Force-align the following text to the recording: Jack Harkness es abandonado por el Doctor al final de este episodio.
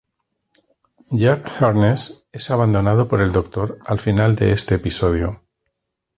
Jack 1.11 1.51
Harkness 1.61 2.25
es 2.31 2.49
abandonado 2.49 3.07
por 3.07 3.21
el 3.21 3.31
Doctor 3.31 3.77
al 3.85 3.99
final 3.99 4.33
de 4.35 4.51
este 4.51 4.73
episodio. 4.73 5.43